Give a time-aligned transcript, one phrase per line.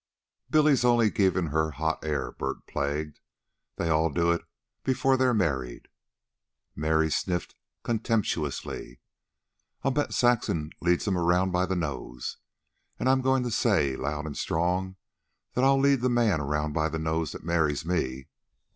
[0.49, 3.19] "Billy's only givin' her hot air," Bert plagued.
[3.75, 4.41] "They all do it
[4.83, 5.89] before they're married."
[6.75, 8.99] Mary sniffed contemptuously.
[9.83, 12.37] "I'll bet Saxon leads him around by the nose.
[12.99, 14.95] And I'm goin' to say, loud an' strong,
[15.53, 18.25] that I'll lead the man around by the nose that marries me."